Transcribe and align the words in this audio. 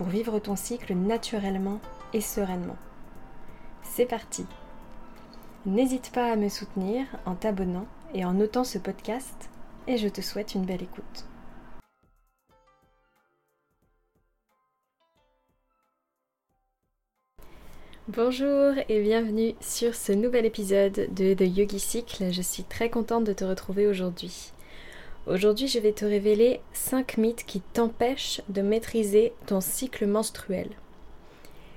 pour 0.00 0.08
vivre 0.08 0.38
ton 0.38 0.56
cycle 0.56 0.94
naturellement 0.94 1.78
et 2.14 2.22
sereinement. 2.22 2.78
C'est 3.82 4.06
parti 4.06 4.46
N'hésite 5.66 6.10
pas 6.10 6.32
à 6.32 6.36
me 6.36 6.48
soutenir 6.48 7.04
en 7.26 7.34
t'abonnant 7.34 7.86
et 8.14 8.24
en 8.24 8.32
notant 8.32 8.64
ce 8.64 8.78
podcast 8.78 9.50
et 9.86 9.98
je 9.98 10.08
te 10.08 10.22
souhaite 10.22 10.54
une 10.54 10.64
belle 10.64 10.82
écoute. 10.82 11.26
Bonjour 18.08 18.72
et 18.88 19.02
bienvenue 19.02 19.52
sur 19.60 19.94
ce 19.94 20.12
nouvel 20.12 20.46
épisode 20.46 21.12
de 21.14 21.34
The 21.34 21.58
Yogi 21.58 21.78
Cycle. 21.78 22.32
Je 22.32 22.40
suis 22.40 22.64
très 22.64 22.88
contente 22.88 23.24
de 23.24 23.34
te 23.34 23.44
retrouver 23.44 23.86
aujourd'hui. 23.86 24.54
Aujourd'hui, 25.30 25.68
je 25.68 25.78
vais 25.78 25.92
te 25.92 26.04
révéler 26.04 26.58
5 26.72 27.16
mythes 27.16 27.44
qui 27.46 27.60
t'empêchent 27.60 28.40
de 28.48 28.62
maîtriser 28.62 29.32
ton 29.46 29.60
cycle 29.60 30.08
menstruel. 30.08 30.68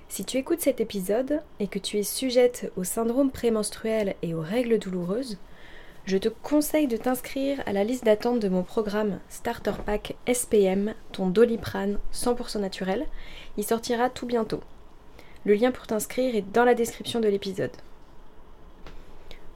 Si 0.09 0.25
tu 0.25 0.37
écoutes 0.37 0.61
cet 0.61 0.81
épisode 0.81 1.39
et 1.59 1.67
que 1.67 1.77
tu 1.77 1.99
es 1.99 2.03
sujette 2.03 2.71
au 2.77 2.83
syndrome 2.83 3.29
prémenstruel 3.29 4.15
et 4.23 4.33
aux 4.33 4.41
règles 4.41 4.79
douloureuses, 4.79 5.37
je 6.05 6.17
te 6.17 6.29
conseille 6.29 6.87
de 6.87 6.97
t'inscrire 6.97 7.61
à 7.67 7.73
la 7.73 7.83
liste 7.83 8.05
d'attente 8.05 8.39
de 8.39 8.49
mon 8.49 8.63
programme 8.63 9.19
Starter 9.29 9.73
Pack 9.85 10.15
SPM, 10.27 10.95
ton 11.11 11.27
doliprane 11.27 11.99
100% 12.11 12.59
naturel. 12.59 13.05
Il 13.57 13.63
sortira 13.63 14.09
tout 14.09 14.25
bientôt. 14.25 14.61
Le 15.45 15.53
lien 15.53 15.71
pour 15.71 15.85
t'inscrire 15.85 16.35
est 16.35 16.51
dans 16.53 16.65
la 16.65 16.73
description 16.73 17.19
de 17.19 17.27
l'épisode. 17.27 17.77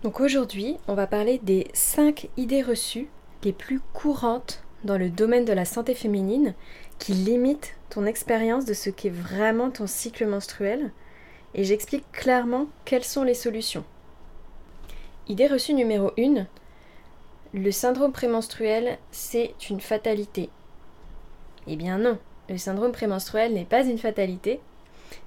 Donc 0.03 0.19
aujourd'hui, 0.19 0.77
on 0.87 0.93
va 0.93 1.07
parler 1.07 1.39
des 1.41 1.67
5 1.73 2.29
idées 2.37 2.61
reçues 2.61 3.07
les 3.43 3.53
plus 3.53 3.79
courantes 3.93 4.63
dans 4.83 4.97
le 4.97 5.09
domaine 5.09 5.45
de 5.45 5.53
la 5.53 5.65
santé 5.65 5.93
féminine 5.93 6.53
qui 6.99 7.13
limitent 7.13 7.75
ton 7.89 8.05
expérience 8.05 8.65
de 8.65 8.73
ce 8.73 8.89
qu'est 8.89 9.09
vraiment 9.09 9.69
ton 9.69 9.87
cycle 9.87 10.27
menstruel 10.27 10.91
et 11.55 11.63
j'explique 11.63 12.09
clairement 12.11 12.67
quelles 12.85 13.03
sont 13.03 13.23
les 13.23 13.33
solutions. 13.33 13.83
Idée 15.27 15.47
reçue 15.47 15.73
numéro 15.73 16.11
1. 16.17 16.45
Le 17.53 17.71
syndrome 17.71 18.11
prémenstruel, 18.11 18.97
c'est 19.11 19.53
une 19.69 19.81
fatalité. 19.81 20.49
Eh 21.67 21.75
bien 21.75 21.97
non, 21.97 22.17
le 22.49 22.57
syndrome 22.57 22.91
prémenstruel 22.91 23.53
n'est 23.53 23.65
pas 23.65 23.83
une 23.83 23.97
fatalité, 23.97 24.61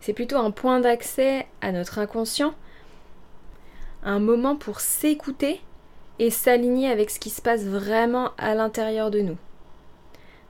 c'est 0.00 0.12
plutôt 0.12 0.36
un 0.36 0.50
point 0.50 0.81
d'accès 0.81 1.47
à 1.61 1.72
notre 1.72 1.98
inconscient, 1.98 2.55
un 4.03 4.19
moment 4.19 4.56
pour 4.56 4.81
s'écouter 4.81 5.61
et 6.21 6.31
s'aligner 6.31 6.91
avec 6.91 7.09
ce 7.09 7.19
qui 7.19 7.31
se 7.31 7.41
passe 7.41 7.65
vraiment 7.65 8.33
à 8.37 8.55
l'intérieur 8.55 9.11
de 9.11 9.21
nous. 9.21 9.39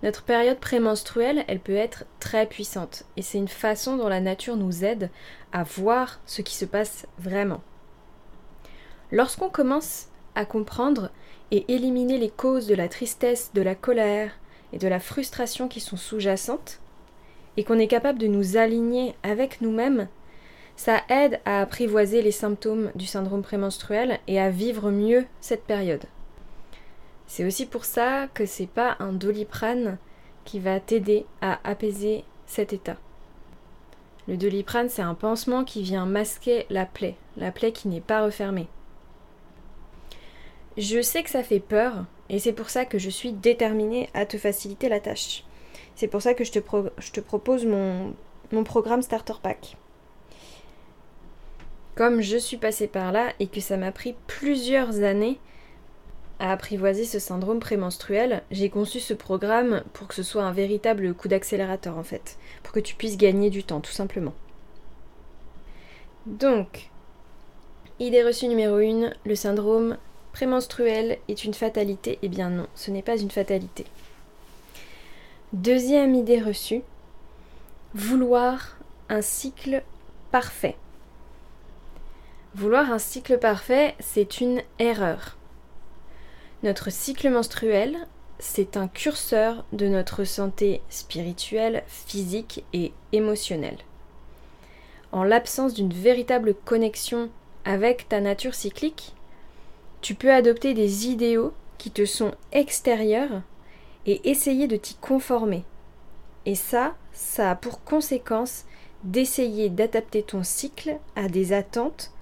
Notre 0.02 0.24
période 0.24 0.58
prémenstruelle, 0.58 1.44
elle 1.46 1.60
peut 1.60 1.76
être 1.76 2.06
très 2.18 2.46
puissante 2.46 3.04
et 3.16 3.22
c'est 3.22 3.38
une 3.38 3.46
façon 3.46 3.96
dont 3.96 4.08
la 4.08 4.20
nature 4.20 4.56
nous 4.56 4.84
aide 4.84 5.10
à 5.52 5.62
voir 5.62 6.18
ce 6.26 6.42
qui 6.42 6.56
se 6.56 6.64
passe 6.64 7.06
vraiment. 7.18 7.60
Lorsqu'on 9.12 9.48
commence 9.48 10.08
à 10.34 10.44
comprendre 10.44 11.10
et 11.52 11.72
éliminer 11.72 12.18
les 12.18 12.30
causes 12.30 12.66
de 12.66 12.74
la 12.74 12.88
tristesse, 12.88 13.52
de 13.54 13.62
la 13.62 13.76
colère 13.76 14.32
et 14.72 14.78
de 14.78 14.88
la 14.88 14.98
frustration 14.98 15.68
qui 15.68 15.78
sont 15.78 15.96
sous-jacentes, 15.96 16.80
et 17.56 17.62
qu'on 17.62 17.78
est 17.78 17.88
capable 17.88 18.18
de 18.18 18.26
nous 18.26 18.56
aligner 18.56 19.14
avec 19.22 19.60
nous-mêmes, 19.60 20.08
ça 20.76 21.02
aide 21.08 21.40
à 21.44 21.60
apprivoiser 21.60 22.22
les 22.22 22.32
symptômes 22.32 22.90
du 22.94 23.06
syndrome 23.06 23.42
prémenstruel 23.42 24.18
et 24.26 24.40
à 24.40 24.50
vivre 24.50 24.90
mieux 24.90 25.26
cette 25.40 25.64
période. 25.64 26.04
C'est 27.26 27.44
aussi 27.44 27.66
pour 27.66 27.84
ça 27.84 28.28
que 28.34 28.46
c'est 28.46 28.66
pas 28.66 28.96
un 28.98 29.12
doliprane 29.12 29.98
qui 30.44 30.58
va 30.58 30.80
t'aider 30.80 31.26
à 31.40 31.60
apaiser 31.62 32.24
cet 32.46 32.72
état. 32.72 32.96
Le 34.26 34.36
doliprane, 34.36 34.88
c'est 34.88 35.02
un 35.02 35.14
pansement 35.14 35.64
qui 35.64 35.82
vient 35.82 36.06
masquer 36.06 36.66
la 36.70 36.86
plaie, 36.86 37.16
la 37.36 37.52
plaie 37.52 37.72
qui 37.72 37.88
n'est 37.88 38.00
pas 38.00 38.24
refermée. 38.24 38.68
Je 40.76 41.02
sais 41.02 41.22
que 41.22 41.30
ça 41.30 41.42
fait 41.42 41.60
peur, 41.60 42.04
et 42.28 42.38
c'est 42.38 42.52
pour 42.52 42.70
ça 42.70 42.84
que 42.84 42.98
je 42.98 43.10
suis 43.10 43.32
déterminée 43.32 44.08
à 44.14 44.26
te 44.26 44.38
faciliter 44.38 44.88
la 44.88 45.00
tâche. 45.00 45.44
C'est 45.94 46.08
pour 46.08 46.22
ça 46.22 46.34
que 46.34 46.44
je 46.44 46.52
te, 46.52 47.20
propose 47.20 47.66
mon 47.66 48.64
programme 48.64 49.02
Starter 49.02 49.34
Pack. 49.42 49.76
Comme 51.94 52.20
je 52.20 52.36
suis 52.36 52.56
passée 52.56 52.86
par 52.86 53.12
là 53.12 53.32
et 53.40 53.46
que 53.46 53.60
ça 53.60 53.76
m'a 53.76 53.92
pris 53.92 54.14
plusieurs 54.26 55.02
années 55.02 55.38
à 56.38 56.52
apprivoiser 56.52 57.04
ce 57.04 57.18
syndrome 57.18 57.60
prémenstruel, 57.60 58.42
j'ai 58.50 58.70
conçu 58.70 58.98
ce 58.98 59.12
programme 59.12 59.82
pour 59.92 60.08
que 60.08 60.14
ce 60.14 60.22
soit 60.22 60.44
un 60.44 60.52
véritable 60.52 61.12
coup 61.14 61.28
d'accélérateur 61.28 61.98
en 61.98 62.02
fait, 62.02 62.38
pour 62.62 62.72
que 62.72 62.80
tu 62.80 62.94
puisses 62.94 63.18
gagner 63.18 63.50
du 63.50 63.62
temps 63.62 63.80
tout 63.80 63.92
simplement. 63.92 64.32
Donc, 66.26 66.90
idée 67.98 68.22
reçue 68.22 68.48
numéro 68.48 68.76
1, 68.76 69.10
le 69.24 69.34
syndrome 69.34 69.98
prémenstruel 70.32 71.18
est 71.28 71.44
une 71.44 71.54
fatalité 71.54 72.18
Eh 72.22 72.28
bien 72.28 72.48
non, 72.48 72.66
ce 72.74 72.90
n'est 72.90 73.02
pas 73.02 73.18
une 73.18 73.30
fatalité. 73.30 73.84
Deuxième 75.52 76.14
idée 76.14 76.40
reçue, 76.40 76.82
vouloir 77.94 78.76
un 79.08 79.20
cycle 79.20 79.82
parfait. 80.30 80.76
Vouloir 82.56 82.90
un 82.90 82.98
cycle 82.98 83.38
parfait, 83.38 83.94
c'est 84.00 84.40
une 84.40 84.60
erreur. 84.80 85.36
Notre 86.64 86.90
cycle 86.90 87.30
menstruel, 87.30 87.96
c'est 88.40 88.76
un 88.76 88.88
curseur 88.88 89.64
de 89.72 89.86
notre 89.86 90.24
santé 90.24 90.82
spirituelle, 90.88 91.84
physique 91.86 92.64
et 92.72 92.92
émotionnelle. 93.12 93.78
En 95.12 95.22
l'absence 95.22 95.74
d'une 95.74 95.92
véritable 95.92 96.54
connexion 96.54 97.30
avec 97.64 98.08
ta 98.08 98.20
nature 98.20 98.54
cyclique, 98.54 99.14
tu 100.00 100.16
peux 100.16 100.32
adopter 100.32 100.74
des 100.74 101.06
idéaux 101.06 101.52
qui 101.78 101.92
te 101.92 102.04
sont 102.04 102.32
extérieurs 102.50 103.42
et 104.06 104.28
essayer 104.28 104.66
de 104.66 104.76
t'y 104.76 104.96
conformer. 104.96 105.62
Et 106.46 106.56
ça, 106.56 106.96
ça 107.12 107.52
a 107.52 107.54
pour 107.54 107.84
conséquence 107.84 108.64
d'essayer 109.04 109.68
d'adapter 109.68 110.24
ton 110.24 110.42
cycle 110.42 110.98
à 111.14 111.28
des 111.28 111.52
attentes 111.52 112.12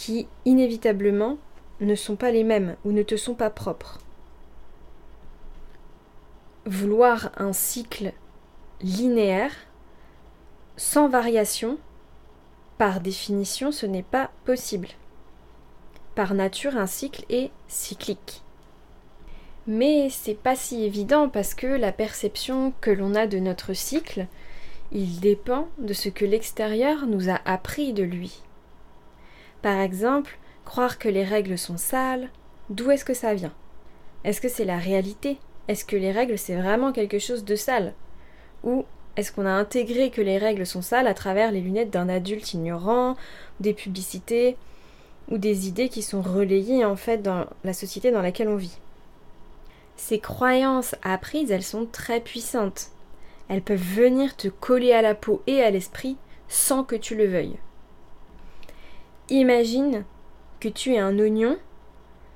qui 0.00 0.26
inévitablement 0.46 1.36
ne 1.82 1.94
sont 1.94 2.16
pas 2.16 2.30
les 2.30 2.42
mêmes 2.42 2.74
ou 2.86 2.92
ne 2.92 3.02
te 3.02 3.18
sont 3.18 3.34
pas 3.34 3.50
propres. 3.50 3.98
Vouloir 6.64 7.30
un 7.36 7.52
cycle 7.52 8.14
linéaire, 8.80 9.52
sans 10.78 11.10
variation, 11.10 11.76
par 12.78 13.02
définition, 13.02 13.72
ce 13.72 13.84
n'est 13.84 14.02
pas 14.02 14.30
possible. 14.46 14.88
Par 16.14 16.32
nature, 16.32 16.78
un 16.78 16.86
cycle 16.86 17.26
est 17.28 17.50
cyclique. 17.68 18.40
Mais 19.66 20.08
c'est 20.08 20.32
pas 20.32 20.56
si 20.56 20.82
évident 20.82 21.28
parce 21.28 21.52
que 21.52 21.66
la 21.66 21.92
perception 21.92 22.72
que 22.80 22.90
l'on 22.90 23.14
a 23.14 23.26
de 23.26 23.38
notre 23.38 23.74
cycle, 23.74 24.28
il 24.92 25.20
dépend 25.20 25.68
de 25.76 25.92
ce 25.92 26.08
que 26.08 26.24
l'extérieur 26.24 27.06
nous 27.06 27.28
a 27.28 27.38
appris 27.44 27.92
de 27.92 28.02
lui. 28.02 28.40
Par 29.62 29.78
exemple, 29.80 30.38
croire 30.64 30.98
que 30.98 31.08
les 31.08 31.24
règles 31.24 31.58
sont 31.58 31.76
sales, 31.76 32.30
d'où 32.70 32.90
est-ce 32.90 33.04
que 33.04 33.14
ça 33.14 33.34
vient? 33.34 33.52
Est-ce 34.24 34.40
que 34.40 34.48
c'est 34.48 34.64
la 34.64 34.78
réalité? 34.78 35.38
Est-ce 35.68 35.84
que 35.84 35.96
les 35.96 36.12
règles 36.12 36.38
c'est 36.38 36.56
vraiment 36.56 36.92
quelque 36.92 37.18
chose 37.18 37.44
de 37.44 37.56
sale? 37.56 37.92
Ou 38.64 38.84
est-ce 39.16 39.32
qu'on 39.32 39.46
a 39.46 39.50
intégré 39.50 40.10
que 40.10 40.22
les 40.22 40.38
règles 40.38 40.66
sont 40.66 40.82
sales 40.82 41.06
à 41.06 41.14
travers 41.14 41.52
les 41.52 41.60
lunettes 41.60 41.90
d'un 41.90 42.08
adulte 42.08 42.54
ignorant, 42.54 43.16
des 43.60 43.74
publicités 43.74 44.56
ou 45.30 45.38
des 45.38 45.68
idées 45.68 45.88
qui 45.88 46.02
sont 46.02 46.22
relayées 46.22 46.84
en 46.84 46.96
fait 46.96 47.18
dans 47.18 47.46
la 47.64 47.72
société 47.72 48.10
dans 48.10 48.22
laquelle 48.22 48.48
on 48.48 48.56
vit? 48.56 48.78
Ces 49.96 50.18
croyances 50.18 50.94
apprises, 51.02 51.50
elles 51.50 51.62
sont 51.62 51.86
très 51.86 52.20
puissantes. 52.20 52.88
Elles 53.48 53.62
peuvent 53.62 53.78
venir 53.78 54.34
te 54.36 54.48
coller 54.48 54.92
à 54.92 55.02
la 55.02 55.14
peau 55.14 55.42
et 55.46 55.62
à 55.62 55.70
l'esprit 55.70 56.16
sans 56.48 56.84
que 56.84 56.96
tu 56.96 57.14
le 57.14 57.26
veuilles. 57.26 57.58
Imagine 59.32 60.04
que 60.58 60.68
tu 60.68 60.94
es 60.94 60.98
un 60.98 61.16
oignon, 61.20 61.56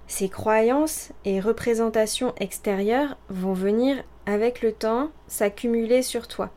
ces 0.06 0.28
croyances 0.28 1.10
et 1.24 1.40
représentations 1.40 2.32
extérieures 2.38 3.16
vont 3.28 3.52
venir 3.52 3.96
avec 4.26 4.62
le 4.62 4.72
temps 4.72 5.10
s'accumuler 5.26 6.02
sur 6.02 6.28
toi. 6.28 6.50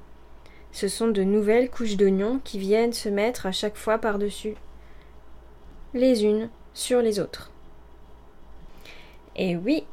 ce 0.71 0.87
sont 0.87 1.07
de 1.07 1.23
nouvelles 1.23 1.71
couches 1.71 1.97
d'oignons 1.97 2.39
qui 2.43 2.59
viennent 2.59 2.93
se 2.93 3.09
mettre 3.09 3.47
à 3.47 3.51
chaque 3.51 3.77
fois 3.77 3.97
par-dessus, 3.97 4.53
les 5.95 6.23
unes 6.23 6.49
sur 6.75 7.01
les 7.01 7.19
autres. 7.19 7.51
Et 9.35 9.55
oui, 9.55 9.85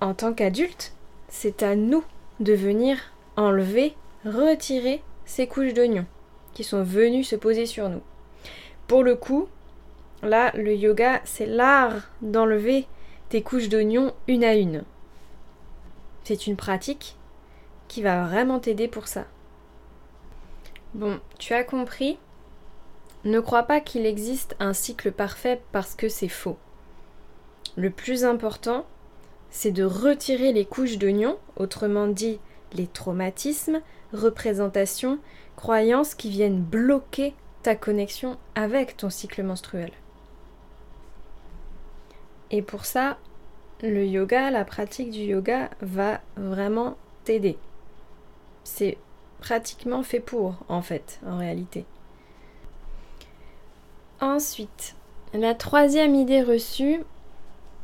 en 0.00 0.14
tant 0.14 0.32
qu'adulte, 0.32 0.92
c'est 1.26 1.64
à 1.64 1.74
nous 1.74 2.04
de 2.38 2.52
venir 2.52 2.96
enlever, 3.36 3.96
retirer 4.24 5.02
ces 5.24 5.48
couches 5.48 5.74
d'oignons 5.74 6.06
qui 6.52 6.62
sont 6.62 6.84
venues 6.84 7.24
se 7.24 7.34
poser 7.34 7.66
sur 7.66 7.88
nous. 7.88 8.02
Pour 8.86 9.02
le 9.02 9.16
coup, 9.16 9.48
là, 10.22 10.52
le 10.54 10.74
yoga, 10.74 11.20
c'est 11.24 11.46
l'art 11.46 12.08
d'enlever 12.22 12.86
tes 13.28 13.42
couches 13.42 13.68
d'oignons 13.68 14.12
une 14.28 14.44
à 14.44 14.54
une. 14.54 14.84
C'est 16.24 16.46
une 16.46 16.56
pratique 16.56 17.16
qui 17.88 18.02
va 18.02 18.24
vraiment 18.24 18.60
t'aider 18.60 18.88
pour 18.88 19.08
ça. 19.08 19.24
Bon, 20.94 21.20
tu 21.38 21.54
as 21.54 21.64
compris 21.64 22.18
Ne 23.24 23.40
crois 23.40 23.62
pas 23.64 23.80
qu'il 23.80 24.06
existe 24.06 24.56
un 24.58 24.72
cycle 24.72 25.12
parfait 25.12 25.60
parce 25.72 25.94
que 25.94 26.08
c'est 26.08 26.28
faux. 26.28 26.58
Le 27.76 27.90
plus 27.90 28.24
important, 28.24 28.86
c'est 29.50 29.70
de 29.70 29.84
retirer 29.84 30.52
les 30.52 30.64
couches 30.64 30.98
d'oignons, 30.98 31.38
autrement 31.56 32.06
dit 32.06 32.38
les 32.72 32.86
traumatismes, 32.86 33.80
représentations, 34.12 35.18
croyances 35.56 36.14
qui 36.14 36.30
viennent 36.30 36.62
bloquer 36.62 37.34
ta 37.62 37.74
connexion 37.74 38.38
avec 38.54 38.96
ton 38.96 39.10
cycle 39.10 39.42
menstruel. 39.42 39.92
Et 42.50 42.62
pour 42.62 42.84
ça, 42.84 43.18
le 43.82 44.04
yoga, 44.04 44.50
la 44.50 44.64
pratique 44.64 45.10
du 45.10 45.20
yoga 45.20 45.70
va 45.80 46.20
vraiment 46.36 46.96
t'aider. 47.24 47.56
C'est 48.64 48.98
pratiquement 49.40 50.02
fait 50.02 50.20
pour, 50.20 50.56
en 50.68 50.82
fait, 50.82 51.20
en 51.26 51.38
réalité. 51.38 51.84
Ensuite, 54.20 54.94
la 55.32 55.54
troisième 55.54 56.14
idée 56.14 56.42
reçue, 56.42 57.02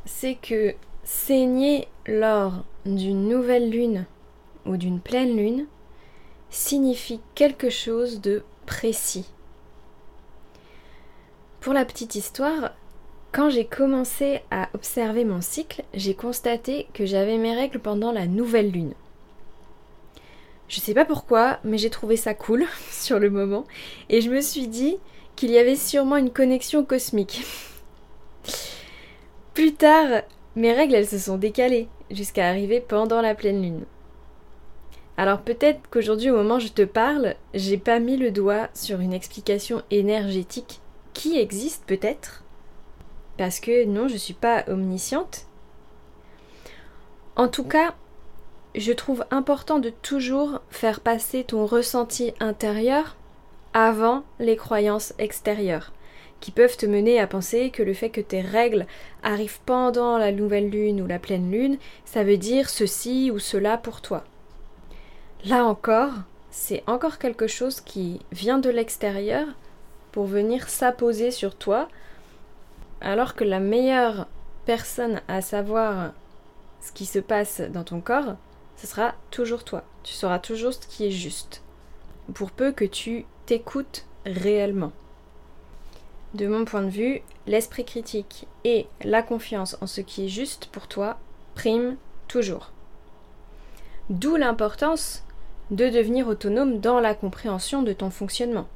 c'est 0.04 0.34
que 0.34 0.74
saigner 1.04 1.88
lors 2.06 2.64
d'une 2.84 3.28
nouvelle 3.28 3.70
lune 3.70 4.04
ou 4.66 4.76
d'une 4.76 5.00
pleine 5.00 5.36
lune 5.36 5.66
signifie 6.50 7.20
quelque 7.34 7.70
chose 7.70 8.20
de 8.20 8.44
précis. 8.66 9.30
Pour 11.60 11.72
la 11.72 11.84
petite 11.84 12.14
histoire, 12.14 12.72
quand 13.36 13.50
j'ai 13.50 13.66
commencé 13.66 14.40
à 14.50 14.70
observer 14.72 15.26
mon 15.26 15.42
cycle, 15.42 15.82
j'ai 15.92 16.14
constaté 16.14 16.86
que 16.94 17.04
j'avais 17.04 17.36
mes 17.36 17.54
règles 17.54 17.80
pendant 17.80 18.10
la 18.10 18.26
nouvelle 18.26 18.70
lune. 18.70 18.94
Je 20.68 20.80
sais 20.80 20.94
pas 20.94 21.04
pourquoi, 21.04 21.58
mais 21.62 21.76
j'ai 21.76 21.90
trouvé 21.90 22.16
ça 22.16 22.32
cool 22.32 22.64
sur 22.90 23.18
le 23.18 23.28
moment 23.28 23.66
et 24.08 24.22
je 24.22 24.30
me 24.30 24.40
suis 24.40 24.68
dit 24.68 24.96
qu'il 25.36 25.50
y 25.50 25.58
avait 25.58 25.76
sûrement 25.76 26.16
une 26.16 26.30
connexion 26.30 26.82
cosmique. 26.82 27.44
Plus 29.52 29.74
tard, 29.74 30.22
mes 30.54 30.72
règles 30.72 30.94
elles 30.94 31.06
se 31.06 31.18
sont 31.18 31.36
décalées 31.36 31.88
jusqu'à 32.10 32.48
arriver 32.48 32.80
pendant 32.80 33.20
la 33.20 33.34
pleine 33.34 33.60
lune. 33.60 33.84
Alors 35.18 35.42
peut-être 35.42 35.80
qu'aujourd'hui 35.90 36.30
au 36.30 36.36
moment 36.36 36.56
où 36.56 36.60
je 36.60 36.68
te 36.68 36.86
parle, 36.86 37.34
j'ai 37.52 37.76
pas 37.76 37.98
mis 37.98 38.16
le 38.16 38.30
doigt 38.30 38.70
sur 38.72 39.00
une 39.00 39.12
explication 39.12 39.82
énergétique 39.90 40.80
qui 41.12 41.38
existe 41.38 41.84
peut-être 41.86 42.45
parce 43.36 43.60
que 43.60 43.84
non, 43.84 44.08
je 44.08 44.16
suis 44.16 44.34
pas 44.34 44.64
omnisciente. 44.68 45.46
En 47.36 47.48
tout 47.48 47.64
cas, 47.64 47.94
je 48.74 48.92
trouve 48.92 49.24
important 49.30 49.78
de 49.78 49.90
toujours 49.90 50.60
faire 50.70 51.00
passer 51.00 51.44
ton 51.44 51.66
ressenti 51.66 52.32
intérieur 52.40 53.16
avant 53.74 54.22
les 54.38 54.56
croyances 54.56 55.12
extérieures, 55.18 55.92
qui 56.40 56.50
peuvent 56.50 56.76
te 56.76 56.86
mener 56.86 57.20
à 57.20 57.26
penser 57.26 57.70
que 57.70 57.82
le 57.82 57.94
fait 57.94 58.10
que 58.10 58.20
tes 58.20 58.40
règles 58.40 58.86
arrivent 59.22 59.60
pendant 59.66 60.16
la 60.16 60.32
nouvelle 60.32 60.70
lune 60.70 61.02
ou 61.02 61.06
la 61.06 61.18
pleine 61.18 61.50
lune, 61.50 61.78
ça 62.04 62.24
veut 62.24 62.38
dire 62.38 62.70
ceci 62.70 63.30
ou 63.30 63.38
cela 63.38 63.76
pour 63.76 64.00
toi. 64.00 64.24
Là 65.44 65.64
encore, 65.64 66.12
c'est 66.50 66.82
encore 66.86 67.18
quelque 67.18 67.46
chose 67.46 67.82
qui 67.82 68.20
vient 68.32 68.58
de 68.58 68.70
l'extérieur 68.70 69.46
pour 70.10 70.24
venir 70.24 70.70
s'apposer 70.70 71.30
sur 71.30 71.54
toi, 71.54 71.88
alors 73.00 73.34
que 73.34 73.44
la 73.44 73.60
meilleure 73.60 74.26
personne 74.64 75.20
à 75.28 75.40
savoir 75.40 76.12
ce 76.80 76.92
qui 76.92 77.06
se 77.06 77.18
passe 77.18 77.60
dans 77.60 77.84
ton 77.84 78.00
corps, 78.00 78.36
ce 78.76 78.86
sera 78.86 79.14
toujours 79.30 79.64
toi. 79.64 79.84
Tu 80.02 80.12
sauras 80.12 80.38
toujours 80.38 80.72
ce 80.72 80.86
qui 80.86 81.06
est 81.06 81.10
juste. 81.10 81.62
Pour 82.34 82.50
peu 82.50 82.72
que 82.72 82.84
tu 82.84 83.24
t'écoutes 83.46 84.04
réellement. 84.24 84.92
De 86.34 86.46
mon 86.46 86.64
point 86.64 86.82
de 86.82 86.90
vue, 86.90 87.22
l'esprit 87.46 87.84
critique 87.84 88.46
et 88.64 88.86
la 89.02 89.22
confiance 89.22 89.76
en 89.80 89.86
ce 89.86 90.00
qui 90.00 90.26
est 90.26 90.28
juste 90.28 90.66
pour 90.66 90.88
toi 90.88 91.18
priment 91.54 91.96
toujours. 92.28 92.72
D'où 94.10 94.36
l'importance 94.36 95.24
de 95.70 95.88
devenir 95.88 96.28
autonome 96.28 96.78
dans 96.78 97.00
la 97.00 97.14
compréhension 97.14 97.82
de 97.82 97.92
ton 97.92 98.10
fonctionnement. 98.10 98.68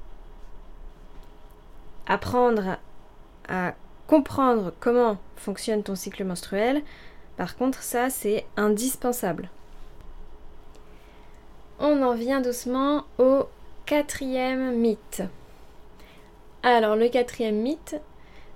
Apprendre 2.06 2.78
à 3.48 3.74
comprendre 4.10 4.72
comment 4.80 5.16
fonctionne 5.36 5.82
ton 5.82 5.94
cycle 5.94 6.24
menstruel, 6.24 6.82
par 7.36 7.56
contre, 7.56 7.82
ça 7.82 8.10
c'est 8.10 8.44
indispensable 8.56 9.48
on 11.80 12.02
en 12.02 12.14
vient 12.14 12.42
doucement 12.42 13.04
au 13.18 13.46
quatrième 13.86 14.76
mythe. 14.76 15.22
Alors 16.62 16.94
le 16.94 17.08
quatrième 17.08 17.56
mythe, 17.56 17.96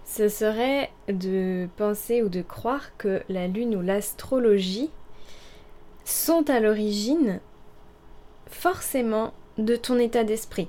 ce 0.05 0.29
serait 0.29 0.91
de 1.09 1.67
penser 1.79 2.23
ou 2.23 2.29
de 2.29 2.43
croire 2.43 2.97
que 2.99 3.23
la 3.31 3.49
lune 3.49 3.77
ou 3.77 3.81
l'astrologie 3.81 4.91
sont 6.05 6.51
à 6.51 6.61
l'origine 6.61 7.41
forcément 8.47 9.33
de 9.57 9.75
ton 9.75 9.99
état 9.99 10.23
d'esprit 10.23 10.69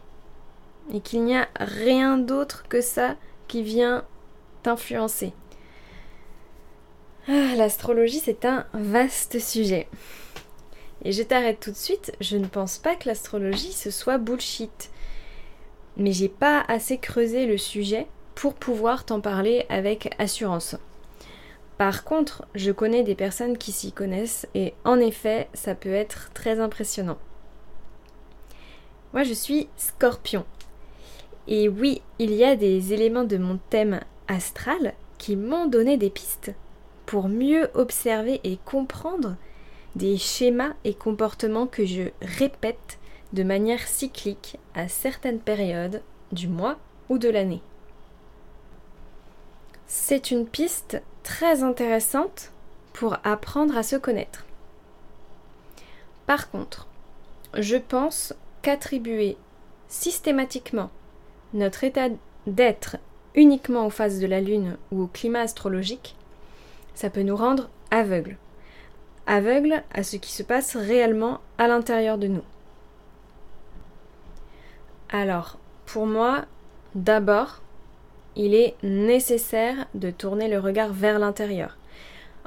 et 0.93 1.01
qu'il 1.01 1.25
n'y 1.25 1.35
a 1.35 1.49
rien 1.59 2.17
d'autre 2.17 2.63
que 2.69 2.79
ça 2.79 3.15
qui 3.49 3.63
vient 3.63 4.05
t'influencer. 4.65 5.31
Ah, 7.28 7.54
l'astrologie, 7.56 8.19
c'est 8.19 8.45
un 8.45 8.66
vaste 8.73 9.40
sujet. 9.40 9.87
Et 11.04 11.11
je 11.11 11.21
t'arrête 11.21 11.59
tout 11.59 11.69
de 11.69 11.75
suite, 11.75 12.13
je 12.19 12.35
ne 12.35 12.47
pense 12.47 12.80
pas 12.80 12.95
que 12.95 13.07
l'astrologie 13.07 13.73
ce 13.73 13.92
soit 13.92 14.18
bullshit. 14.18 14.90
Mais 15.97 16.13
j'ai 16.13 16.30
pas 16.30 16.66
assez 16.68 16.97
creusé 16.97 17.45
le 17.45 17.59
sujet 17.59 18.07
pour 18.33 18.56
pouvoir 18.56 19.06
t'en 19.06 19.21
parler 19.21 19.68
avec 19.69 20.16
assurance. 20.18 20.75
Par 21.78 22.04
contre, 22.04 22.44
je 22.56 22.71
connais 22.71 23.04
des 23.04 23.16
personnes 23.16 23.59
qui 23.59 23.71
s'y 23.71 23.92
connaissent 23.92 24.47
et 24.56 24.73
en 24.83 24.99
effet, 24.99 25.47
ça 25.54 25.75
peut 25.75 25.94
être 25.94 26.31
très 26.33 26.59
impressionnant. 26.59 27.19
Moi, 29.13 29.21
je 29.21 29.33
suis 29.33 29.69
scorpion. 29.78 30.44
Et 31.47 31.69
oui, 31.69 32.01
il 32.18 32.33
y 32.33 32.44
a 32.44 32.56
des 32.56 32.94
éléments 32.94 33.25
de 33.25 33.37
mon 33.37 33.59
thème 33.69 33.99
astral 34.27 34.94
qui 35.17 35.35
m'ont 35.35 35.67
donné 35.67 35.97
des 35.97 36.09
pistes 36.09 36.53
pour 37.05 37.27
mieux 37.29 37.69
observer 37.73 38.41
et 38.44 38.57
comprendre 38.65 39.35
des 39.95 40.17
schémas 40.17 40.73
et 40.83 40.94
comportements 40.94 41.67
que 41.67 41.85
je 41.85 42.09
répète 42.21 42.99
de 43.33 43.44
manière 43.44 43.87
cyclique 43.87 44.57
à 44.73 44.87
certaines 44.87 45.39
périodes 45.39 46.01
du 46.31 46.47
mois 46.47 46.77
ou 47.09 47.17
de 47.17 47.29
l'année. 47.29 47.61
C'est 49.87 50.31
une 50.31 50.47
piste 50.47 51.01
très 51.23 51.63
intéressante 51.63 52.51
pour 52.94 53.17
apprendre 53.23 53.77
à 53.77 53.83
se 53.83 53.95
connaître. 53.95 54.45
Par 56.25 56.49
contre, 56.49 56.87
je 57.53 57.77
pense 57.77 58.33
qu'attribuer 58.61 59.37
systématiquement 59.87 60.89
notre 61.53 61.83
état 61.83 62.09
d'être 62.47 62.97
uniquement 63.35 63.85
aux 63.85 63.92
phases 63.92 64.19
de 64.19 64.27
la 64.27 64.42
Lune 64.42 64.77
ou 64.92 65.04
au 65.04 65.07
climat 65.07 65.42
astrologique, 65.42 66.15
ça 66.94 67.09
peut 67.09 67.21
nous 67.21 67.35
rendre 67.35 67.69
aveugles 67.92 68.37
aveugle 69.27 69.83
à 69.94 70.04
ce 70.04 70.18
qui 70.18 70.31
se 70.31 70.44
passe 70.44 70.75
réellement 70.75 71.39
à 71.57 71.68
l'intérieur 71.68 72.18
de 72.18 72.27
nous. 72.27 72.44
Alors, 75.09 75.57
pour 75.85 76.06
moi, 76.06 76.45
d'abord, 76.94 77.61
il 78.35 78.54
est 78.54 78.75
nécessaire 78.83 79.87
de 79.94 80.11
tourner 80.11 80.47
le 80.47 80.59
regard 80.59 80.94
vers 80.94 81.19
l'intérieur. 81.19 81.77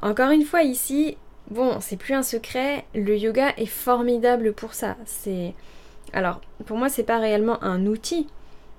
Encore 0.03 0.31
une 0.31 0.45
fois 0.45 0.63
ici, 0.63 1.17
bon, 1.51 1.81
c'est 1.81 1.97
plus 1.97 2.15
un 2.15 2.23
secret, 2.23 2.85
le 2.95 3.17
yoga 3.17 3.53
est 3.57 3.67
formidable 3.67 4.53
pour 4.53 4.75
ça. 4.75 4.97
C'est 5.07 5.55
alors, 6.13 6.41
pour 6.65 6.79
moi, 6.79 6.89
c'est 6.89 7.03
pas 7.03 7.19
réellement 7.19 7.63
un 7.63 7.87
outil, 7.87 8.29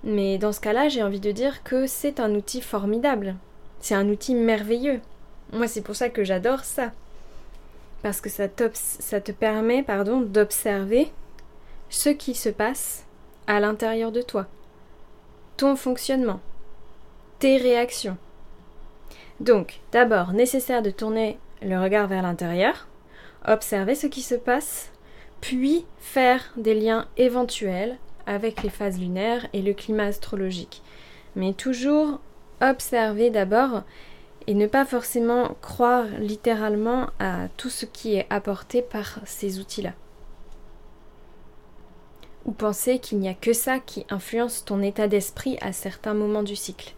mais 0.04 0.38
dans 0.38 0.52
ce 0.52 0.60
cas-là, 0.62 0.90
j'ai 0.90 1.04
envie 1.04 1.20
de 1.20 1.32
dire 1.32 1.64
que 1.64 1.88
c'est 1.88 2.20
un 2.20 2.34
outil 2.36 2.62
formidable. 2.62 3.36
C'est 3.80 3.96
un 3.96 4.08
outil 4.10 4.36
merveilleux. 4.36 5.02
Moi, 5.52 5.68
c'est 5.68 5.82
pour 5.82 5.96
ça 5.96 6.10
que 6.10 6.24
j'adore 6.24 6.64
ça 6.64 6.92
parce 8.02 8.22
que 8.22 8.30
ça, 8.30 8.48
te 8.48 9.32
permet 9.32 9.86
d'observer 10.26 11.12
ce 11.90 12.10
qui 12.10 12.34
se 12.34 12.50
passe 12.50 13.06
à 13.48 13.60
l'intérieur 13.60 14.12
de 14.12 14.22
toi, 14.22 14.48
ton 15.58 15.76
fonctionnement, 15.76 16.40
tes 17.40 17.58
réactions. 17.58 18.18
Donc, 19.40 19.80
d'abord, 19.92 20.34
nécessaire 20.34 20.82
de 20.82 20.92
tourner 20.92 21.40
le 21.62 21.80
regard 21.82 22.08
vers 22.08 22.22
l'intérieur, 22.22 22.88
observer 23.46 23.96
ce 23.96 24.08
qui 24.08 24.22
se 24.22 24.36
passe, 24.36 24.92
puis 25.42 25.86
faire 26.00 26.54
des 26.58 26.76
liens 26.76 27.08
éventuels 27.18 27.98
avec 28.26 28.64
les 28.64 28.70
phases 28.70 29.00
lunaires 29.00 29.48
et 29.54 29.62
le 29.62 29.74
climat 29.74 30.06
astrologique. 30.06 30.82
Mais 31.36 31.54
toujours 31.54 32.20
observer 32.62 33.30
d'abord 33.30 33.84
et 34.48 34.54
ne 34.54 34.68
pas 34.68 34.86
forcément 34.86 35.56
croire 35.62 36.06
littéralement 36.20 37.10
à 37.20 37.48
tout 37.58 37.70
ce 37.70 37.86
qui 37.86 38.16
est 38.16 38.28
apporté 38.30 38.82
par 38.82 39.20
ces 39.26 39.60
outils-là. 39.60 39.94
Ou 42.46 42.52
penser 42.52 43.00
qu'il 43.00 43.20
n'y 43.20 43.30
a 43.30 43.34
que 43.34 43.54
ça 43.54 43.80
qui 43.80 44.06
influence 44.10 44.66
ton 44.66 44.82
état 44.82 45.08
d'esprit 45.08 45.58
à 45.62 45.72
certains 45.72 46.14
moments 46.14 46.44
du 46.44 46.56
cycle. 46.56 46.96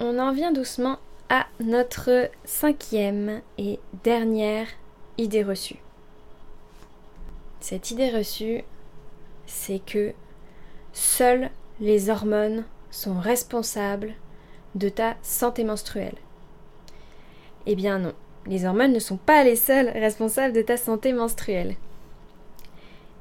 On 0.00 0.18
en 0.18 0.32
vient 0.32 0.52
doucement 0.52 0.98
à 1.28 1.46
notre 1.60 2.30
cinquième 2.44 3.40
et 3.58 3.78
dernière 4.04 4.68
idée 5.18 5.42
reçue. 5.42 5.76
Cette 7.60 7.90
idée 7.90 8.10
reçue, 8.10 8.62
c'est 9.46 9.78
que 9.78 10.12
seules 10.92 11.50
les 11.80 12.10
hormones 12.10 12.64
sont 12.90 13.18
responsables 13.18 14.14
de 14.74 14.88
ta 14.88 15.16
santé 15.22 15.64
menstruelle. 15.64 16.16
Eh 17.66 17.74
bien 17.74 17.98
non, 17.98 18.12
les 18.46 18.64
hormones 18.64 18.92
ne 18.92 18.98
sont 18.98 19.16
pas 19.16 19.42
les 19.44 19.56
seules 19.56 19.88
responsables 19.88 20.54
de 20.54 20.62
ta 20.62 20.76
santé 20.76 21.12
menstruelle. 21.12 21.76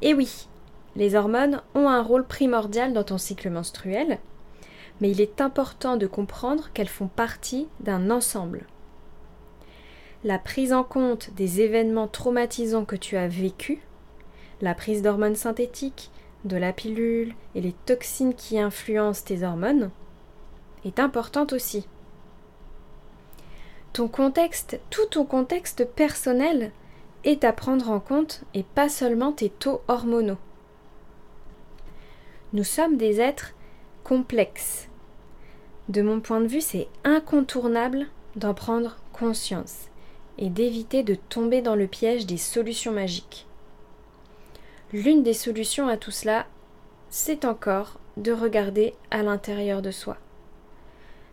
Et 0.01 0.13
oui, 0.13 0.47
les 0.95 1.15
hormones 1.15 1.61
ont 1.73 1.89
un 1.89 2.01
rôle 2.01 2.25
primordial 2.25 2.93
dans 2.93 3.03
ton 3.03 3.17
cycle 3.17 3.49
menstruel, 3.49 4.19
mais 5.01 5.11
il 5.11 5.19
est 5.19 5.41
important 5.41 5.97
de 5.97 6.07
comprendre 6.07 6.69
qu'elles 6.73 6.87
font 6.87 7.07
partie 7.07 7.67
d'un 7.79 8.11
ensemble. 8.11 8.65
La 10.23 10.39
prise 10.39 10.73
en 10.73 10.83
compte 10.83 11.31
des 11.35 11.61
événements 11.61 12.07
traumatisants 12.07 12.85
que 12.85 12.95
tu 12.95 13.17
as 13.17 13.27
vécus, 13.27 13.79
la 14.61 14.73
prise 14.73 15.01
d'hormones 15.01 15.35
synthétiques, 15.35 16.09
de 16.45 16.57
la 16.57 16.71
pilule 16.71 17.33
et 17.55 17.61
les 17.61 17.73
toxines 17.85 18.33
qui 18.33 18.59
influencent 18.59 19.23
tes 19.25 19.43
hormones 19.43 19.91
est 20.85 20.99
importante 20.99 21.51
aussi. 21.53 21.87
Ton 23.93 24.07
contexte, 24.07 24.79
tout 24.89 25.05
ton 25.11 25.25
contexte 25.25 25.85
personnel 25.85 26.71
est 27.23 27.43
à 27.43 27.53
prendre 27.53 27.89
en 27.89 27.99
compte 27.99 28.43
et 28.53 28.63
pas 28.63 28.89
seulement 28.89 29.31
tes 29.31 29.49
taux 29.49 29.81
hormonaux. 29.87 30.37
Nous 32.53 32.63
sommes 32.63 32.97
des 32.97 33.19
êtres 33.19 33.53
complexes. 34.03 34.87
De 35.89 36.01
mon 36.01 36.19
point 36.19 36.41
de 36.41 36.47
vue, 36.47 36.61
c'est 36.61 36.87
incontournable 37.03 38.07
d'en 38.35 38.53
prendre 38.53 38.97
conscience 39.13 39.87
et 40.37 40.49
d'éviter 40.49 41.03
de 41.03 41.15
tomber 41.15 41.61
dans 41.61 41.75
le 41.75 41.87
piège 41.87 42.25
des 42.25 42.37
solutions 42.37 42.91
magiques. 42.91 43.44
L'une 44.95 45.23
des 45.23 45.33
solutions 45.33 45.89
à 45.89 45.97
tout 45.97 46.11
cela, 46.11 46.45
c'est 47.09 47.43
encore 47.43 47.99
de 48.15 48.31
regarder 48.31 48.93
à 49.11 49.23
l'intérieur 49.23 49.81
de 49.81 49.91
soi, 49.91 50.15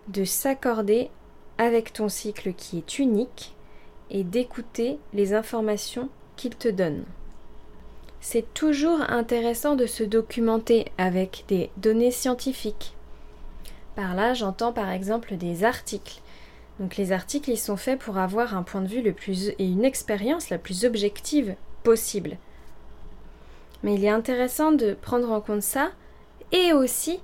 de 0.09 0.25
s'accorder 0.25 1.11
avec 1.59 1.92
ton 1.92 2.09
cycle 2.09 2.54
qui 2.54 2.78
est 2.78 2.99
unique 2.99 3.54
et 4.11 4.25
d'écouter 4.25 4.99
les 5.12 5.33
informations 5.33 6.09
qu'il 6.35 6.57
te 6.57 6.66
donne. 6.66 7.04
C'est 8.21 8.52
toujours 8.52 9.00
intéressant 9.00 9.76
de 9.76 9.87
se 9.87 10.02
documenter 10.02 10.87
avec 10.99 11.45
des 11.47 11.71
données 11.76 12.11
scientifiques. 12.11 12.97
Par 13.95 14.16
là, 14.16 14.35
j'entends 14.35 14.73
par 14.73 14.90
exemple 14.90 15.37
des 15.37 15.62
articles. 15.62 16.21
Donc 16.81 16.97
les 16.97 17.12
articles, 17.12 17.52
ils 17.52 17.57
sont 17.57 17.76
faits 17.76 18.00
pour 18.00 18.19
avoir 18.19 18.57
un 18.57 18.64
point 18.64 18.81
de 18.81 18.88
vue 18.88 19.02
le 19.02 19.12
plus 19.12 19.50
et 19.50 19.66
une 19.66 19.85
expérience 19.85 20.50
la 20.50 20.59
plus 20.59 20.85
objective 20.85 21.54
possible. 21.85 22.38
Mais 23.82 23.94
il 23.94 24.04
est 24.04 24.10
intéressant 24.10 24.72
de 24.72 24.94
prendre 24.94 25.30
en 25.30 25.40
compte 25.40 25.62
ça 25.62 25.90
et 26.52 26.72
aussi 26.72 27.20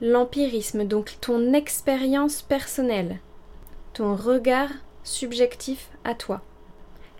l'empirisme, 0.00 0.84
donc 0.84 1.16
ton 1.20 1.52
expérience 1.52 2.42
personnelle, 2.42 3.18
ton 3.92 4.14
regard 4.14 4.70
subjectif 5.02 5.90
à 6.04 6.14
toi. 6.14 6.40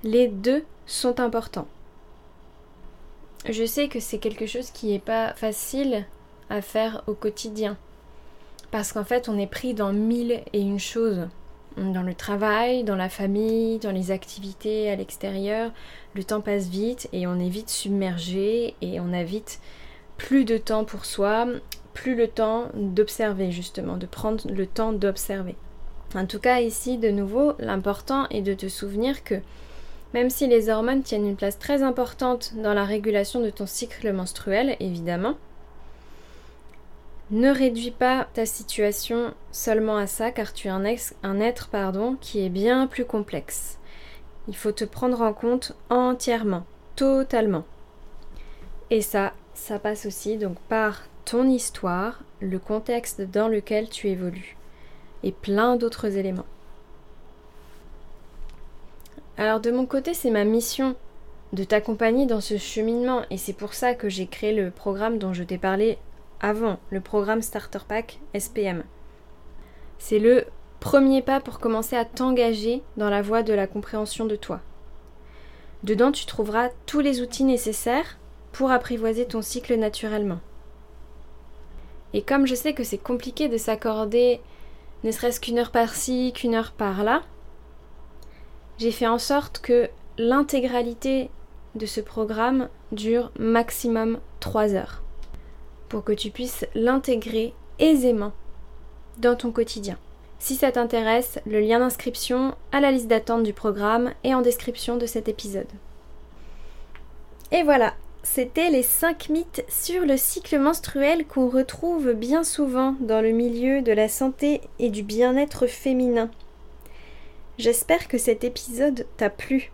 Les 0.05 0.29
deux 0.29 0.65
sont 0.87 1.21
importants. 1.21 1.69
Je 3.49 3.65
sais 3.65 3.89
que 3.89 4.01
c'est 4.01 4.19
quelque 4.19 4.47
chose 4.47 4.71
qui 4.71 4.89
n'est 4.89 4.99
pas 4.99 5.33
facile 5.35 6.07
à 6.51 6.61
faire 6.61 7.03
au 7.07 7.15
quotidien. 7.15 7.77
Parce 8.71 8.93
qu'en 8.93 9.05
fait, 9.05 9.29
on 9.29 9.39
est 9.39 9.47
pris 9.47 9.75
dans 9.75 9.93
mille 9.93 10.43
et 10.53 10.61
une 10.61 10.81
choses 10.81 11.29
dans 11.79 12.03
le 12.03 12.15
travail, 12.15 12.85
dans 12.85 12.97
la 12.97 13.09
famille, 13.09 13.79
dans 13.79 13.93
les 13.93 14.11
activités 14.11 14.91
à 14.91 14.97
l'extérieur, 14.97 15.73
le 16.15 16.25
temps 16.25 16.41
passe 16.41 16.69
vite 16.69 17.09
et 17.13 17.27
on 17.27 17.39
est 17.39 17.49
vite 17.49 17.71
submergé 17.71 18.75
et 18.83 19.01
on 19.01 19.13
a 19.13 19.23
vite 19.23 19.61
plus 20.17 20.45
de 20.45 20.59
temps 20.59 20.85
pour 20.85 21.05
soi, 21.05 21.47
plus 21.95 22.15
le 22.15 22.29
temps 22.29 22.69
d'observer 22.75 23.51
justement, 23.51 23.97
de 23.97 24.07
prendre 24.07 24.51
le 24.51 24.67
temps 24.67 24.93
d'observer. 24.93 25.57
En 26.15 26.27
tout 26.27 26.41
cas 26.41 26.61
ici 26.61 26.99
de 26.99 27.11
nouveau, 27.11 27.53
l'important 27.59 28.27
est 28.31 28.43
de 28.43 28.55
te 28.55 28.69
souvenir 28.69 29.25
que 29.25 29.37
même 30.15 30.31
si 30.31 30.47
les 30.47 30.71
hormones 30.71 31.03
tiennent 31.03 31.27
une 31.27 31.37
place 31.37 31.59
très 31.59 31.83
importante 31.83 32.55
dans 32.57 32.73
la 32.73 32.85
régulation 32.85 33.41
de 33.41 33.51
ton 33.51 33.67
cycle 33.67 34.11
menstruel, 34.13 34.77
évidemment, 34.81 35.37
ne 37.31 37.51
réduis 37.51 37.91
pas 37.91 38.27
ta 38.33 38.47
situation 38.47 39.35
seulement 39.53 39.97
à 39.97 40.07
ça 40.07 40.31
car 40.31 40.53
tu 40.53 40.69
es 40.69 40.71
un, 40.71 40.85
un 41.23 41.41
être 41.41 41.69
pardon, 41.69 42.17
qui 42.21 42.45
est 42.45 42.49
bien 42.49 42.87
plus 42.87 43.05
complexe. 43.05 43.79
Il 44.49 44.57
faut 44.57 44.73
te 44.73 44.85
prendre 44.85 45.21
en 45.21 45.35
compte 45.35 45.77
entièrement, 45.91 46.65
totalement. 46.97 47.65
Et 48.91 49.03
ça, 49.03 49.35
ça 49.55 49.79
passe 49.79 50.07
aussi 50.07 50.39
donc 50.39 50.59
par 50.69 51.03
ton 51.27 51.49
histoire, 51.49 52.21
le 52.41 52.59
contexte 52.59 53.21
dans 53.21 53.49
lequel 53.49 53.91
tu 53.91 54.09
évolues 54.09 54.57
et 55.23 55.33
plein 55.33 55.77
d'autres 55.77 56.17
éléments. 56.17 56.47
Alors 59.37 59.61
de 59.61 59.71
mon 59.71 59.85
côté, 59.85 60.15
c'est 60.15 60.31
ma 60.31 60.45
mission 60.45 60.97
de 61.53 61.65
t'accompagner 61.65 62.27
dans 62.27 62.41
ce 62.41 62.57
cheminement 62.57 63.23
et 63.31 63.37
c'est 63.37 63.53
pour 63.53 63.75
ça 63.75 63.95
que 63.95 64.09
j'ai 64.09 64.27
créé 64.27 64.55
le 64.55 64.71
programme 64.71 65.19
dont 65.19 65.33
je 65.33 65.45
t'ai 65.45 65.59
parlé 65.59 65.99
avant 66.41 66.79
le 66.91 67.01
programme 67.01 67.43
Starter 67.43 67.81
Pack 67.87 68.21
SPM. 68.39 68.85
C'est 69.99 70.19
le 70.19 70.45
premier 70.81 71.23
pas 71.23 71.41
pour 71.41 71.59
commencer 71.59 71.97
à 71.97 72.05
t'engager 72.05 72.83
dans 72.97 73.11
la 73.11 73.23
voie 73.23 73.43
de 73.43 73.53
la 73.53 73.67
compréhension 73.67 74.27
de 74.27 74.37
toi. 74.37 74.61
Dedans, 75.83 76.13
tu 76.13 76.27
trouveras 76.27 76.71
tous 76.87 77.01
les 77.01 77.21
outils 77.21 77.45
nécessaires 77.45 78.19
pour 78.53 78.71
apprivoiser 78.71 79.27
ton 79.27 79.43
cycle 79.43 79.77
naturellement. 79.77 80.41
Et 82.13 82.23
comme 82.23 82.47
je 82.47 82.55
sais 82.55 82.73
que 82.73 82.85
c'est 82.85 82.99
compliqué 82.99 83.49
de 83.49 83.57
s'accorder 83.57 84.41
ne 85.05 85.13
serait-ce 85.13 85.41
qu'une 85.41 85.59
heure 85.59 85.71
par-ci, 85.71 86.33
qu'une 86.35 86.55
heure 86.55 86.73
par-là, 86.73 87.23
j'ai 88.79 88.91
fait 88.91 89.07
en 89.07 89.19
sorte 89.19 89.61
que 89.61 89.89
l'intégralité 90.17 91.31
de 91.75 91.87
ce 91.87 92.01
programme 92.01 92.69
dure 92.91 93.31
maximum 93.39 94.19
3 94.41 94.75
heures 94.75 95.03
pour 95.89 96.05
que 96.05 96.13
tu 96.13 96.31
puisses 96.31 96.67
l'intégrer 96.75 97.55
aisément 97.79 98.33
dans 99.19 99.37
ton 99.37 99.51
quotidien. 99.51 99.99
Si 100.39 100.55
ça 100.55 100.71
t'intéresse, 100.71 101.41
le 101.47 101.61
lien 101.61 101.81
d'inscription 101.81 102.55
à 102.71 102.81
la 102.81 102.93
liste 102.93 103.09
d'attente 103.09 103.43
du 103.43 103.53
programme 103.53 104.13
est 104.23 104.35
en 104.35 104.41
description 104.41 104.97
de 104.97 105.07
cet 105.07 105.29
épisode. 105.29 105.67
Et 107.51 107.63
voilà, 107.63 107.95
c'était 108.23 108.71
les 108.71 108.83
5 108.83 109.31
mythes 109.31 109.65
sur 109.69 110.05
le 110.05 110.17
cycle 110.17 110.59
menstruel 110.59 111.27
qu'on 111.27 111.49
retrouve 111.49 112.13
bien 112.13 112.45
souvent 112.45 112.95
dans 113.01 113.21
le 113.21 113.31
milieu 113.31 113.83
de 113.83 113.93
la 113.93 114.09
santé 114.09 114.61
et 114.79 114.91
du 114.91 115.03
bien-être 115.03 115.67
féminin. 115.67 116.31
J'espère 117.59 118.07
que 118.07 118.19
cet 118.19 118.45
épisode 118.45 119.07
t'a 119.17 119.31
plu. 119.31 119.73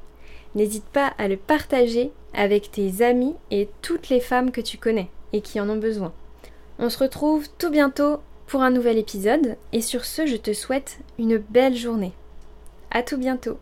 N'hésite 0.54 0.86
pas 0.86 1.12
à 1.18 1.28
le 1.28 1.36
partager 1.36 2.10
avec 2.32 2.70
tes 2.70 3.02
amis 3.04 3.34
et 3.50 3.68
toutes 3.82 4.08
les 4.08 4.20
femmes 4.20 4.50
que 4.50 4.60
tu 4.60 4.78
connais 4.78 5.10
et 5.34 5.40
qui 5.40 5.60
en 5.60 5.68
ont 5.68 5.76
besoin. 5.76 6.12
On 6.78 6.88
se 6.88 6.98
retrouve 6.98 7.48
tout 7.58 7.70
bientôt 7.70 8.20
pour 8.46 8.62
un 8.62 8.70
nouvel 8.70 8.98
épisode 8.98 9.56
et 9.72 9.80
sur 9.80 10.04
ce 10.04 10.26
je 10.26 10.36
te 10.36 10.52
souhaite 10.52 10.98
une 11.18 11.38
belle 11.38 11.76
journée. 11.76 12.12
À 12.90 13.02
tout 13.02 13.18
bientôt 13.18 13.58